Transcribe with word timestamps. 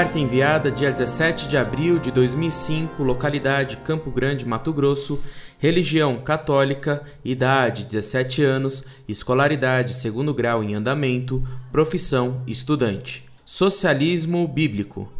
Carta 0.00 0.18
enviada 0.18 0.70
dia 0.70 0.90
17 0.90 1.46
de 1.46 1.58
abril 1.58 1.98
de 1.98 2.10
2005, 2.10 3.02
localidade 3.02 3.76
Campo 3.76 4.10
Grande, 4.10 4.48
Mato 4.48 4.72
Grosso, 4.72 5.22
religião 5.58 6.16
católica, 6.16 7.02
idade 7.22 7.84
17 7.84 8.42
anos, 8.42 8.82
escolaridade 9.06 9.92
segundo 9.92 10.32
grau 10.32 10.64
em 10.64 10.74
andamento, 10.74 11.46
profissão 11.70 12.42
estudante. 12.46 13.26
Socialismo 13.44 14.48
bíblico. 14.48 15.12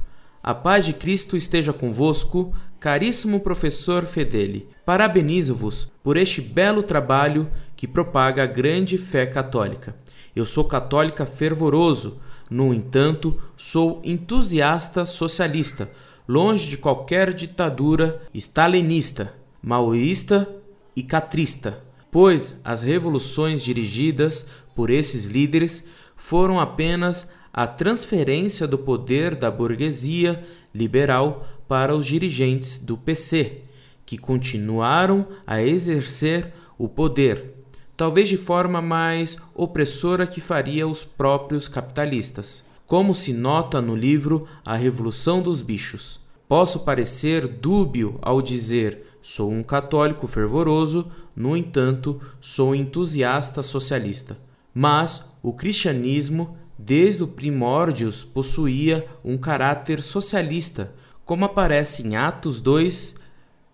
A 0.43 0.55
paz 0.55 0.87
de 0.87 0.95
Cristo 0.95 1.37
esteja 1.37 1.75
convosco, 1.75 2.55
caríssimo 2.81 3.41
professor 3.41 4.07
Fedeli. 4.07 4.67
Parabenizo-vos 4.87 5.93
por 6.03 6.17
este 6.17 6.41
belo 6.41 6.83
trabalho 6.83 7.51
que 7.77 7.87
propaga 7.87 8.45
a 8.45 8.47
grande 8.47 8.97
fé 8.97 9.27
católica. 9.27 9.95
Eu 10.35 10.47
sou 10.47 10.65
católica 10.65 11.27
fervoroso, 11.27 12.19
no 12.51 12.75
entanto, 12.75 13.41
sou 13.57 14.01
entusiasta 14.03 15.07
socialista, 15.07 15.89
longe 16.27 16.69
de 16.69 16.77
qualquer 16.77 17.33
ditadura 17.33 18.21
stalinista, 18.35 19.33
maoísta 19.63 20.49
e 20.97 21.03
catrista, 21.03 21.83
pois 22.11 22.59
as 22.65 22.83
revoluções 22.83 23.63
dirigidas 23.63 24.47
por 24.75 24.91
esses 24.91 25.27
líderes 25.27 25.85
foram 26.17 26.59
apenas 26.59 27.31
a 27.53 27.67
transferência 27.67 28.67
do 28.67 28.79
poder 28.79 29.35
da 29.35 29.51
burguesia 29.51 30.45
liberal 30.75 31.47
para 31.69 31.95
os 31.95 32.07
dirigentes 32.07 32.79
do 32.79 32.97
PC, 32.97 33.63
que 34.05 34.19
continuaram 34.19 35.27
a 35.47 35.63
exercer 35.63 36.53
o 36.77 36.89
poder, 36.89 37.60
talvez 38.01 38.31
de 38.31 38.39
forma 38.39 38.81
mais 38.81 39.37
opressora 39.55 40.27
que 40.27 40.41
faria 40.41 40.89
os 40.89 41.05
próprios 41.05 41.69
capitalistas. 41.69 42.65
Como 42.87 43.15
se 43.15 43.31
nota 43.31 43.79
no 43.83 43.95
livro 43.95 44.49
A 44.65 44.75
Revolução 44.75 45.43
dos 45.43 45.61
Bichos. 45.61 46.19
Posso 46.49 46.81
parecer 46.81 47.47
dúbio 47.47 48.19
ao 48.23 48.41
dizer 48.41 49.19
sou 49.21 49.53
um 49.53 49.63
católico 49.63 50.27
fervoroso, 50.27 51.13
no 51.37 51.55
entanto, 51.55 52.19
sou 52.41 52.75
entusiasta 52.75 53.63
socialista. 53.63 54.39
Mas 54.73 55.23
o 55.43 55.53
cristianismo 55.53 56.57
desde 56.79 57.23
o 57.23 57.29
primórdios 57.29 58.25
possuía 58.25 59.07
um 59.23 59.37
caráter 59.37 60.01
socialista, 60.01 60.95
como 61.23 61.45
aparece 61.45 62.03
em 62.03 62.17
Atos 62.17 62.63
2, 62.63 63.17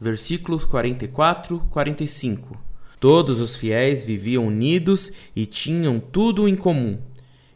versículos 0.00 0.64
44 0.64 1.60
45. 1.70 2.65
Todos 2.98 3.40
os 3.40 3.56
fiéis 3.56 4.02
viviam 4.02 4.46
unidos 4.46 5.12
e 5.34 5.44
tinham 5.44 6.00
tudo 6.00 6.48
em 6.48 6.56
comum. 6.56 6.98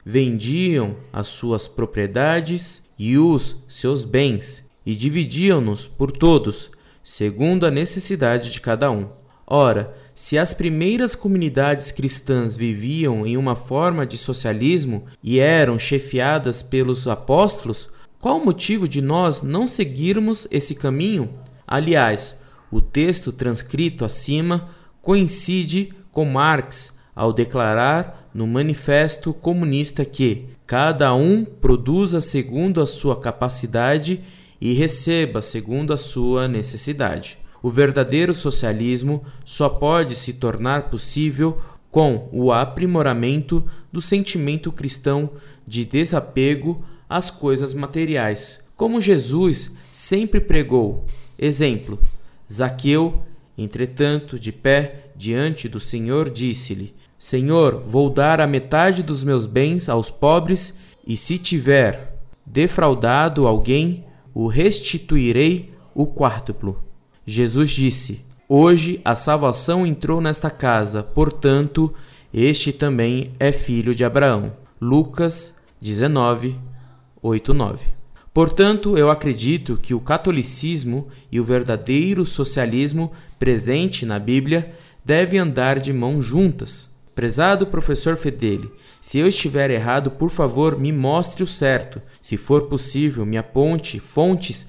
Vendiam 0.04 0.96
as 1.12 1.28
suas 1.28 1.66
propriedades 1.66 2.82
e 2.98 3.16
os 3.16 3.56
seus 3.68 4.04
bens 4.04 4.70
e 4.84 4.94
dividiam-nos 4.94 5.86
por 5.86 6.10
todos, 6.10 6.70
segundo 7.02 7.64
a 7.64 7.70
necessidade 7.70 8.50
de 8.50 8.60
cada 8.60 8.90
um. 8.90 9.08
Ora, 9.46 9.94
se 10.14 10.38
as 10.38 10.54
primeiras 10.54 11.14
comunidades 11.14 11.90
cristãs 11.90 12.56
viviam 12.56 13.26
em 13.26 13.36
uma 13.36 13.56
forma 13.56 14.06
de 14.06 14.16
socialismo 14.16 15.06
e 15.22 15.40
eram 15.40 15.78
chefiadas 15.78 16.62
pelos 16.62 17.08
apóstolos, 17.08 17.88
qual 18.20 18.38
o 18.38 18.44
motivo 18.44 18.86
de 18.86 19.00
nós 19.00 19.42
não 19.42 19.66
seguirmos 19.66 20.46
esse 20.50 20.74
caminho? 20.74 21.30
Aliás, 21.66 22.36
o 22.70 22.80
texto 22.80 23.32
transcrito 23.32 24.04
acima 24.04 24.68
coincide 25.02 25.92
com 26.12 26.24
Marx 26.24 26.98
ao 27.14 27.32
declarar 27.32 28.30
no 28.32 28.46
Manifesto 28.46 29.32
Comunista 29.32 30.04
que 30.04 30.46
cada 30.66 31.14
um 31.14 31.44
produza 31.44 32.20
segundo 32.20 32.80
a 32.80 32.86
sua 32.86 33.18
capacidade 33.20 34.20
e 34.60 34.72
receba 34.72 35.42
segundo 35.42 35.92
a 35.92 35.96
sua 35.96 36.46
necessidade. 36.46 37.38
O 37.62 37.70
verdadeiro 37.70 38.32
socialismo 38.32 39.24
só 39.44 39.68
pode 39.68 40.14
se 40.14 40.32
tornar 40.32 40.90
possível 40.90 41.60
com 41.90 42.28
o 42.32 42.52
aprimoramento 42.52 43.66
do 43.92 44.00
sentimento 44.00 44.70
cristão 44.70 45.30
de 45.66 45.84
desapego 45.84 46.84
às 47.08 47.30
coisas 47.30 47.74
materiais, 47.74 48.64
como 48.76 49.00
Jesus 49.00 49.72
sempre 49.90 50.40
pregou. 50.40 51.04
Exemplo: 51.38 51.98
Zaqueu, 52.50 53.22
entretanto, 53.62 54.38
de 54.38 54.52
pé 54.52 55.10
diante 55.14 55.68
do 55.68 55.78
Senhor, 55.78 56.30
disse-lhe: 56.30 56.94
Senhor, 57.18 57.82
vou 57.86 58.08
dar 58.08 58.40
a 58.40 58.46
metade 58.46 59.02
dos 59.02 59.22
meus 59.22 59.46
bens 59.46 59.88
aos 59.88 60.10
pobres, 60.10 60.74
e 61.06 61.16
se 61.16 61.36
tiver 61.38 62.18
defraudado 62.46 63.46
alguém, 63.46 64.04
o 64.34 64.46
restituirei 64.46 65.72
o 65.94 66.06
quártuplo. 66.06 66.82
Jesus 67.26 67.70
disse: 67.70 68.24
Hoje 68.48 69.00
a 69.04 69.14
salvação 69.14 69.86
entrou 69.86 70.20
nesta 70.20 70.50
casa, 70.50 71.02
portanto, 71.02 71.92
este 72.32 72.72
também 72.72 73.32
é 73.38 73.52
filho 73.52 73.94
de 73.94 74.04
Abraão. 74.04 74.52
Lucas 74.80 75.54
19, 75.80 76.56
8, 77.22 77.52
9. 77.54 77.99
Portanto, 78.32 78.96
eu 78.96 79.10
acredito 79.10 79.76
que 79.76 79.92
o 79.92 80.00
catolicismo 80.00 81.08
e 81.30 81.40
o 81.40 81.44
verdadeiro 81.44 82.24
socialismo 82.24 83.12
presente 83.38 84.06
na 84.06 84.18
Bíblia 84.18 84.72
devem 85.04 85.40
andar 85.40 85.80
de 85.80 85.92
mãos 85.92 86.24
juntas. 86.24 86.88
Prezado 87.14 87.66
professor 87.66 88.16
Fedeli, 88.16 88.70
se 89.00 89.18
eu 89.18 89.26
estiver 89.26 89.70
errado, 89.70 90.12
por 90.12 90.30
favor, 90.30 90.78
me 90.78 90.92
mostre 90.92 91.42
o 91.42 91.46
certo. 91.46 92.00
Se 92.22 92.36
for 92.36 92.62
possível, 92.62 93.26
me 93.26 93.36
aponte 93.36 93.98
fontes 93.98 94.66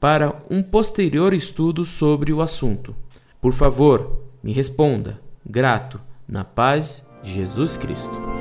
para 0.00 0.42
um 0.50 0.62
posterior 0.62 1.32
estudo 1.32 1.84
sobre 1.84 2.32
o 2.32 2.42
assunto. 2.42 2.94
Por 3.40 3.52
favor, 3.52 4.20
me 4.42 4.52
responda. 4.52 5.20
Grato, 5.46 6.00
na 6.26 6.44
paz 6.44 7.06
de 7.22 7.32
Jesus 7.32 7.76
Cristo. 7.76 8.33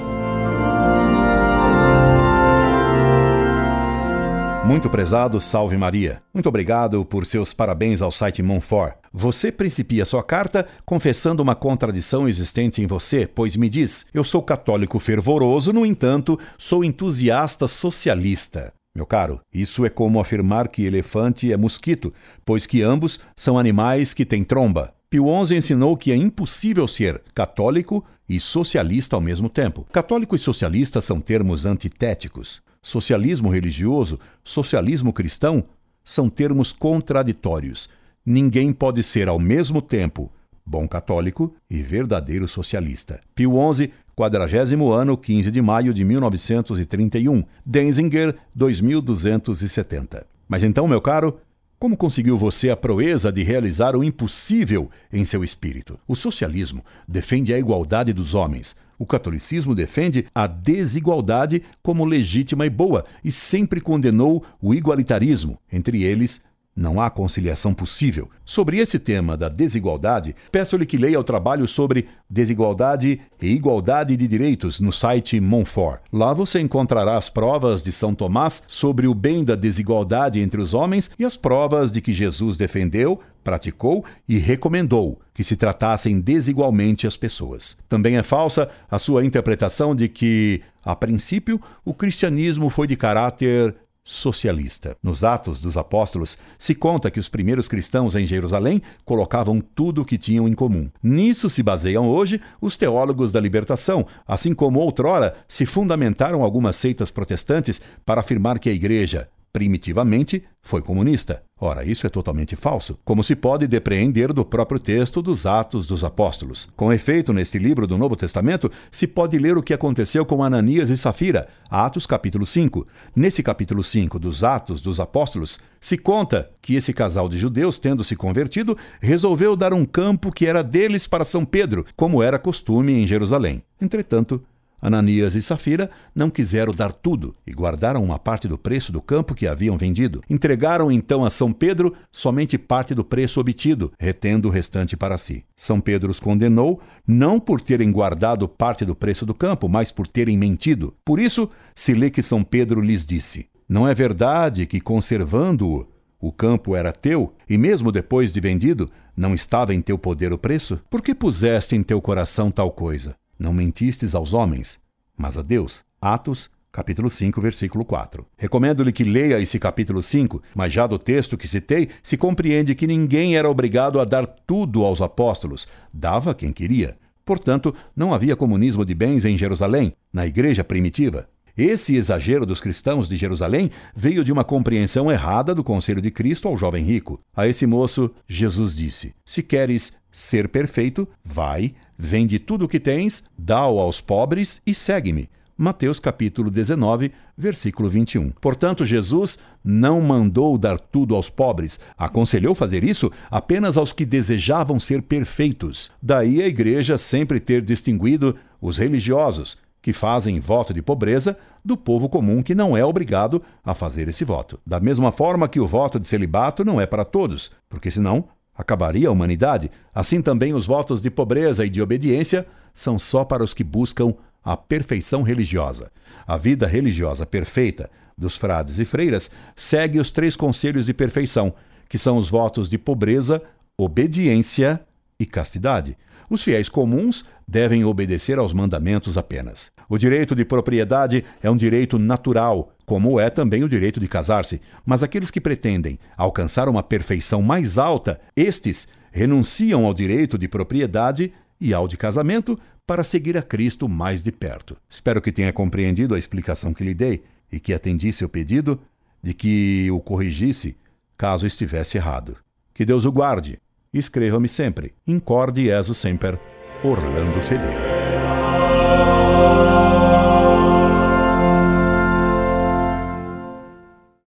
Muito 4.65 4.89
prezado, 4.89 5.41
salve 5.41 5.75
Maria. 5.75 6.23
Muito 6.33 6.47
obrigado 6.47 7.03
por 7.03 7.25
seus 7.25 7.53
parabéns 7.53 8.01
ao 8.01 8.09
site 8.09 8.41
Monfort. 8.41 8.95
Você 9.11 9.51
principia 9.51 10.05
sua 10.05 10.23
carta 10.23 10.65
confessando 10.85 11.43
uma 11.43 11.53
contradição 11.53 12.29
existente 12.29 12.81
em 12.81 12.87
você, 12.87 13.27
pois 13.27 13.57
me 13.57 13.67
diz: 13.67 14.05
Eu 14.13 14.23
sou 14.23 14.41
católico 14.41 14.99
fervoroso, 14.99 15.73
no 15.73 15.85
entanto, 15.85 16.39
sou 16.57 16.81
entusiasta 16.81 17.67
socialista. 17.67 18.73
Meu 18.95 19.05
caro, 19.05 19.41
isso 19.53 19.85
é 19.85 19.89
como 19.89 20.21
afirmar 20.21 20.69
que 20.69 20.85
elefante 20.85 21.51
é 21.51 21.57
mosquito, 21.57 22.13
pois 22.45 22.65
que 22.65 22.81
ambos 22.81 23.19
são 23.35 23.59
animais 23.59 24.13
que 24.13 24.25
têm 24.25 24.45
tromba. 24.45 24.93
Pio 25.09 25.25
XI 25.45 25.57
ensinou 25.57 25.97
que 25.97 26.11
é 26.11 26.15
impossível 26.15 26.87
ser 26.87 27.21
católico 27.35 28.03
e 28.29 28.39
socialista 28.39 29.15
ao 29.15 29.21
mesmo 29.21 29.49
tempo. 29.49 29.85
Católico 29.91 30.35
e 30.35 30.39
socialista 30.39 31.01
são 31.01 31.19
termos 31.19 31.65
antitéticos. 31.65 32.61
Socialismo 32.83 33.49
religioso, 33.49 34.19
socialismo 34.43 35.13
cristão 35.13 35.63
são 36.03 36.29
termos 36.29 36.73
contraditórios. 36.73 37.89
Ninguém 38.25 38.73
pode 38.73 39.01
ser 39.01 39.27
ao 39.29 39.39
mesmo 39.39 39.81
tempo 39.81 40.31
bom 40.65 40.87
católico 40.87 41.55
e 41.69 41.81
verdadeiro 41.81 42.47
socialista. 42.47 43.21
Pio 43.33 43.53
XI 43.73 43.91
quadragésimo 44.15 44.91
ano, 44.91 45.17
15 45.17 45.49
de 45.49 45.61
maio 45.61 45.93
de 45.93 46.05
1931. 46.05 47.43
Denzinger, 47.65 48.35
2270. 48.53 50.27
Mas 50.47 50.63
então, 50.63 50.87
meu 50.87 51.01
caro, 51.01 51.39
como 51.83 51.97
conseguiu 51.97 52.37
você 52.37 52.69
a 52.69 52.77
proeza 52.77 53.29
de 53.29 53.43
realizar 53.43 53.93
o 53.93 54.05
impossível 54.05 54.89
em 55.11 55.25
seu 55.25 55.43
espírito? 55.43 55.99
O 56.07 56.15
socialismo 56.15 56.81
defende 57.05 57.53
a 57.53 57.59
igualdade 57.59 58.13
dos 58.13 58.33
homens. 58.33 58.73
O 58.97 59.05
catolicismo 59.05 59.75
defende 59.75 60.25
a 60.33 60.47
desigualdade 60.47 61.61
como 61.81 62.05
legítima 62.05 62.65
e 62.65 62.69
boa 62.69 63.03
e 63.21 63.29
sempre 63.29 63.81
condenou 63.81 64.45
o 64.61 64.73
igualitarismo, 64.73 65.59
entre 65.69 66.03
eles 66.03 66.41
não 66.75 66.99
há 66.99 67.09
conciliação 67.09 67.73
possível. 67.73 68.29
Sobre 68.43 68.77
esse 68.77 68.97
tema 68.97 69.37
da 69.37 69.47
desigualdade, 69.47 70.35
peço-lhe 70.51 70.85
que 70.85 70.97
leia 70.97 71.19
o 71.19 71.23
trabalho 71.23 71.67
sobre 71.67 72.07
desigualdade 72.29 73.21
e 73.41 73.51
igualdade 73.51 74.17
de 74.17 74.27
direitos 74.27 74.79
no 74.79 74.91
site 74.91 75.39
Monfort. 75.39 76.01
Lá 76.11 76.33
você 76.33 76.59
encontrará 76.59 77.17
as 77.17 77.29
provas 77.29 77.83
de 77.83 77.91
São 77.91 78.15
Tomás 78.15 78.63
sobre 78.67 79.07
o 79.07 79.13
bem 79.13 79.43
da 79.43 79.55
desigualdade 79.55 80.39
entre 80.39 80.59
os 80.59 80.73
homens 80.73 81.11
e 81.17 81.23
as 81.23 81.37
provas 81.37 81.91
de 81.91 82.01
que 82.01 82.11
Jesus 82.11 82.57
defendeu, 82.57 83.19
praticou 83.43 84.03
e 84.27 84.37
recomendou 84.37 85.19
que 85.33 85.43
se 85.43 85.55
tratassem 85.55 86.19
desigualmente 86.19 87.05
as 87.05 87.17
pessoas. 87.17 87.77
Também 87.89 88.17
é 88.17 88.23
falsa 88.23 88.69
a 88.89 88.97
sua 88.97 89.25
interpretação 89.25 89.95
de 89.95 90.07
que, 90.07 90.61
a 90.83 90.95
princípio, 90.95 91.59
o 91.83 91.93
cristianismo 91.93 92.69
foi 92.69 92.87
de 92.87 92.95
caráter 92.95 93.75
socialista. 94.03 94.97
Nos 95.01 95.23
Atos 95.23 95.61
dos 95.61 95.77
Apóstolos, 95.77 96.37
se 96.57 96.75
conta 96.75 97.09
que 97.09 97.19
os 97.19 97.29
primeiros 97.29 97.67
cristãos 97.67 98.15
em 98.15 98.25
Jerusalém 98.25 98.81
colocavam 99.05 99.61
tudo 99.61 100.01
o 100.01 100.05
que 100.05 100.17
tinham 100.17 100.47
em 100.47 100.53
comum. 100.53 100.89
Nisso 101.01 101.49
se 101.49 101.63
baseiam 101.63 102.07
hoje 102.09 102.41
os 102.59 102.75
teólogos 102.75 103.31
da 103.31 103.39
libertação, 103.39 104.05
assim 104.27 104.53
como 104.53 104.79
outrora 104.79 105.35
se 105.47 105.65
fundamentaram 105.65 106.43
algumas 106.43 106.75
seitas 106.75 107.11
protestantes 107.11 107.81
para 108.05 108.21
afirmar 108.21 108.59
que 108.59 108.69
a 108.69 108.73
igreja 108.73 109.29
primitivamente, 109.53 110.43
foi 110.63 110.81
comunista. 110.81 111.43
Ora, 111.61 111.85
isso 111.85 112.07
é 112.07 112.09
totalmente 112.09 112.55
falso, 112.55 112.99
como 113.05 113.23
se 113.23 113.35
pode 113.35 113.67
depreender 113.67 114.33
do 114.33 114.43
próprio 114.43 114.79
texto 114.79 115.21
dos 115.21 115.45
Atos 115.45 115.85
dos 115.85 116.03
Apóstolos. 116.03 116.67
Com 116.75 116.91
efeito, 116.91 117.31
neste 117.31 117.59
livro 117.59 117.85
do 117.85 117.97
Novo 117.97 118.15
Testamento, 118.15 118.69
se 118.91 119.05
pode 119.05 119.37
ler 119.37 119.55
o 119.55 119.63
que 119.63 119.73
aconteceu 119.73 120.25
com 120.25 120.43
Ananias 120.43 120.89
e 120.89 120.97
Safira, 120.97 121.47
Atos 121.69 122.05
capítulo 122.05 122.45
5. 122.45 122.85
Nesse 123.15 123.43
capítulo 123.43 123.83
5 123.83 124.17
dos 124.17 124.43
Atos 124.43 124.81
dos 124.81 124.99
Apóstolos, 124.99 125.59
se 125.79 125.97
conta 125.97 126.49
que 126.61 126.75
esse 126.75 126.91
casal 126.91 127.29
de 127.29 127.37
judeus, 127.37 127.77
tendo 127.77 128.03
se 128.03 128.15
convertido, 128.15 128.75
resolveu 128.99 129.55
dar 129.55 129.73
um 129.73 129.85
campo 129.85 130.31
que 130.31 130.47
era 130.47 130.63
deles 130.63 131.07
para 131.07 131.23
São 131.23 131.45
Pedro, 131.45 131.85
como 131.95 132.23
era 132.23 132.39
costume 132.39 132.93
em 132.93 133.05
Jerusalém. 133.07 133.63
Entretanto, 133.79 134.43
Ananias 134.83 135.33
e 135.33 135.41
Safira 135.41 135.89
não 136.13 136.29
quiseram 136.29 136.73
dar 136.73 136.91
tudo 136.91 137.33
e 137.47 137.53
guardaram 137.53 138.03
uma 138.03 138.19
parte 138.19 138.49
do 138.49 138.57
preço 138.57 138.91
do 138.91 139.01
campo 139.01 139.33
que 139.33 139.47
haviam 139.47 139.77
vendido. 139.77 140.21
Entregaram 140.29 140.91
então 140.91 141.23
a 141.23 141.29
São 141.29 141.53
Pedro 141.53 141.95
somente 142.11 142.57
parte 142.57 142.93
do 142.93 143.01
preço 143.01 143.39
obtido, 143.39 143.93
retendo 143.97 144.49
o 144.49 144.51
restante 144.51 144.97
para 144.97 145.17
si. 145.17 145.45
São 145.55 145.79
Pedro 145.79 146.11
os 146.11 146.19
condenou 146.19 146.81
não 147.07 147.39
por 147.39 147.61
terem 147.61 147.93
guardado 147.93 148.45
parte 148.45 148.83
do 148.83 148.93
preço 148.93 149.25
do 149.25 149.33
campo, 149.33 149.69
mas 149.69 149.89
por 149.89 150.05
terem 150.05 150.37
mentido. 150.37 150.93
Por 151.05 151.17
isso, 151.17 151.49
se 151.73 151.93
lê 151.93 152.09
que 152.09 152.21
São 152.21 152.43
Pedro 152.43 152.81
lhes 152.81 153.05
disse: 153.05 153.47
Não 153.69 153.87
é 153.87 153.95
verdade 153.95 154.65
que, 154.65 154.81
conservando-o, 154.81 155.87
o 156.19 156.29
campo 156.29 156.75
era 156.75 156.91
teu, 156.91 157.33
e 157.49 157.57
mesmo 157.57 157.89
depois 157.89 158.33
de 158.33 158.41
vendido, 158.41 158.89
não 159.15 159.33
estava 159.33 159.73
em 159.73 159.81
teu 159.81 159.97
poder 159.97 160.33
o 160.33 160.37
preço? 160.37 160.79
Por 160.89 161.01
que 161.01 161.15
puseste 161.15 161.73
em 161.73 161.83
teu 161.83 162.01
coração 162.01 162.51
tal 162.51 162.69
coisa? 162.71 163.15
Não 163.37 163.53
mentistes 163.53 164.15
aos 164.15 164.33
homens, 164.33 164.81
mas 165.17 165.37
a 165.37 165.41
Deus. 165.41 165.83
Atos, 166.01 166.49
capítulo 166.71 167.09
5, 167.09 167.39
versículo 167.39 167.85
4. 167.85 168.25
Recomendo-lhe 168.37 168.91
que 168.91 169.03
leia 169.03 169.39
esse 169.39 169.59
capítulo 169.59 170.01
5, 170.01 170.41
mas 170.55 170.73
já 170.73 170.87
do 170.87 170.97
texto 170.97 171.37
que 171.37 171.47
citei, 171.47 171.89
se 172.01 172.17
compreende 172.17 172.75
que 172.75 172.87
ninguém 172.87 173.35
era 173.35 173.49
obrigado 173.49 173.99
a 173.99 174.05
dar 174.05 174.25
tudo 174.25 174.83
aos 174.83 175.01
apóstolos, 175.01 175.67
dava 175.93 176.33
quem 176.33 176.51
queria. 176.51 176.97
Portanto, 177.25 177.73
não 177.95 178.13
havia 178.13 178.35
comunismo 178.35 178.85
de 178.85 178.93
bens 178.93 179.23
em 179.23 179.37
Jerusalém, 179.37 179.93
na 180.11 180.27
igreja 180.27 180.63
primitiva. 180.63 181.29
Esse 181.55 181.95
exagero 181.95 182.47
dos 182.47 182.59
cristãos 182.59 183.07
de 183.07 183.15
Jerusalém 183.15 183.69
veio 183.95 184.23
de 184.23 184.33
uma 184.33 184.43
compreensão 184.43 185.11
errada 185.11 185.53
do 185.53 185.63
conselho 185.63 186.01
de 186.01 186.09
Cristo 186.09 186.47
ao 186.47 186.57
jovem 186.57 186.83
rico. 186.83 187.19
A 187.35 187.47
esse 187.47 187.67
moço, 187.67 188.09
Jesus 188.27 188.75
disse: 188.75 189.13
Se 189.23 189.43
queres 189.43 189.97
ser 190.11 190.49
perfeito, 190.49 191.07
vai, 191.23 191.75
vende 191.95 192.39
tudo 192.39 192.65
o 192.65 192.67
que 192.67 192.79
tens, 192.79 193.25
dá-o 193.37 193.77
aos 193.77 194.01
pobres 194.01 194.63
e 194.65 194.73
segue-me. 194.73 195.29
Mateus 195.55 195.99
capítulo 195.99 196.49
19, 196.49 197.11
versículo 197.37 197.87
21. 197.87 198.31
Portanto, 198.31 198.83
Jesus 198.83 199.37
não 199.63 200.01
mandou 200.01 200.57
dar 200.57 200.79
tudo 200.79 201.15
aos 201.15 201.29
pobres, 201.29 201.79
aconselhou 201.95 202.55
fazer 202.55 202.83
isso 202.83 203.11
apenas 203.29 203.77
aos 203.77 203.93
que 203.93 204.07
desejavam 204.07 204.79
ser 204.79 205.03
perfeitos. 205.03 205.91
Daí 206.01 206.41
a 206.41 206.47
igreja 206.47 206.97
sempre 206.97 207.39
ter 207.39 207.61
distinguido 207.61 208.35
os 208.59 208.79
religiosos, 208.79 209.57
que 209.83 209.91
fazem 209.91 210.39
voto 210.39 210.73
de 210.73 210.81
pobreza 210.81 211.37
do 211.63 211.75
povo 211.75 212.07
comum 212.07 212.41
que 212.41 212.55
não 212.55 212.75
é 212.75 212.85
obrigado 212.85 213.43
a 213.65 213.75
fazer 213.75 214.07
esse 214.07 214.23
voto. 214.23 214.57
Da 214.65 214.79
mesma 214.79 215.11
forma 215.11 215.49
que 215.49 215.59
o 215.59 215.67
voto 215.67 215.99
de 215.99 216.07
celibato 216.07 216.63
não 216.63 216.79
é 216.79 216.85
para 216.85 217.03
todos, 217.03 217.51
porque 217.69 217.91
senão 217.91 218.23
acabaria 218.55 219.09
a 219.09 219.11
humanidade, 219.11 219.69
assim 219.93 220.21
também 220.21 220.53
os 220.53 220.65
votos 220.65 221.01
de 221.01 221.11
pobreza 221.11 221.65
e 221.65 221.69
de 221.69 221.81
obediência 221.81 222.47
são 222.73 222.97
só 222.97 223.25
para 223.25 223.43
os 223.43 223.53
que 223.53 223.63
buscam 223.63 224.15
a 224.41 224.55
perfeição 224.55 225.21
religiosa. 225.21 225.91
A 226.25 226.37
vida 226.37 226.65
religiosa 226.65 227.25
perfeita 227.25 227.91
dos 228.17 228.37
frades 228.37 228.79
e 228.79 228.85
freiras 228.85 229.29
segue 229.53 229.99
os 229.99 230.11
três 230.11 230.37
conselhos 230.37 230.85
de 230.85 230.93
perfeição, 230.93 231.53
que 231.89 231.97
são 231.97 232.15
os 232.15 232.29
votos 232.29 232.69
de 232.69 232.77
pobreza, 232.77 233.41
obediência 233.77 234.79
e 235.19 235.25
castidade. 235.25 235.97
Os 236.29 236.43
fiéis 236.43 236.69
comuns 236.69 237.25
devem 237.47 237.83
obedecer 237.85 238.37
aos 238.37 238.53
mandamentos 238.53 239.17
apenas. 239.17 239.71
O 239.89 239.97
direito 239.97 240.35
de 240.35 240.45
propriedade 240.45 241.23
é 241.41 241.49
um 241.49 241.57
direito 241.57 241.99
natural, 241.99 242.73
como 242.85 243.19
é 243.19 243.29
também 243.29 243.63
o 243.63 243.69
direito 243.69 243.99
de 243.99 244.07
casar-se, 244.07 244.61
mas 244.85 245.03
aqueles 245.03 245.29
que 245.29 245.41
pretendem 245.41 245.99
alcançar 246.17 246.67
uma 246.67 246.83
perfeição 246.83 247.41
mais 247.41 247.77
alta, 247.77 248.19
estes 248.35 248.87
renunciam 249.11 249.85
ao 249.85 249.93
direito 249.93 250.37
de 250.37 250.47
propriedade 250.47 251.31
e 251.59 251.73
ao 251.73 251.87
de 251.87 251.97
casamento 251.97 252.59
para 252.85 253.03
seguir 253.03 253.37
a 253.37 253.41
Cristo 253.41 253.87
mais 253.87 254.23
de 254.23 254.31
perto. 254.31 254.75
Espero 254.89 255.21
que 255.21 255.31
tenha 255.31 255.53
compreendido 255.53 256.15
a 256.15 256.19
explicação 256.19 256.73
que 256.73 256.83
lhe 256.83 256.93
dei 256.93 257.23
e 257.51 257.59
que 257.59 257.73
atendisse 257.73 258.25
o 258.25 258.29
pedido 258.29 258.79
de 259.21 259.33
que 259.33 259.89
o 259.91 259.99
corrigisse 259.99 260.75
caso 261.17 261.45
estivesse 261.45 261.97
errado. 261.97 262.37
Que 262.73 262.83
Deus 262.83 263.05
o 263.05 263.11
guarde. 263.11 263.59
Escreva-me 263.93 264.47
sempre. 264.47 264.95
Incorde 265.05 265.63
Jesus 265.63 265.97
Semper 265.97 266.39
Orlando 266.83 267.39
Fedeli. 267.41 267.92